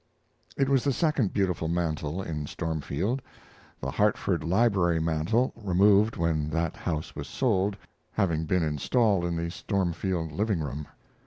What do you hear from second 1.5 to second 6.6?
mantel in Stormfield the Hartford library mantel, removed when